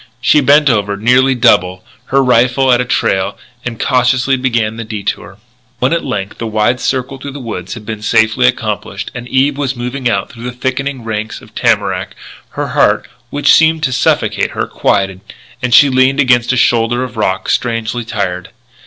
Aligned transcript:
She 0.19 0.41
bent 0.41 0.67
over 0.67 0.97
nearly 0.97 1.35
double, 1.35 1.83
her 2.05 2.23
rifle 2.23 2.71
at 2.71 2.81
a 2.81 2.85
trail, 2.85 3.37
and 3.63 3.79
cautiously 3.79 4.35
began 4.35 4.77
the 4.77 4.83
detour. 4.83 5.37
When 5.77 5.93
at 5.93 6.03
length 6.03 6.39
the 6.39 6.47
wide 6.47 6.79
circle 6.79 7.19
through 7.19 7.33
the 7.33 7.39
woods 7.39 7.75
had 7.75 7.85
been 7.85 8.01
safely 8.01 8.47
accomplished 8.47 9.11
and 9.13 9.27
Eve 9.27 9.59
was 9.59 9.75
moving 9.75 10.09
out 10.09 10.31
through 10.31 10.45
the 10.45 10.53
thickening 10.57 11.03
ranks 11.03 11.39
of 11.39 11.53
tamarack, 11.53 12.15
her 12.57 12.69
heart, 12.69 13.07
which 13.29 13.53
seemed 13.53 13.83
to 13.83 13.93
suffocate 13.93 14.49
her, 14.53 14.65
quieted; 14.65 15.21
and 15.61 15.71
she 15.71 15.87
leaned 15.87 16.19
against 16.19 16.51
a 16.51 16.57
shoulder 16.57 17.03
of 17.03 17.15
rock, 17.15 17.47
strangely 17.47 18.03
tired. 18.03 18.49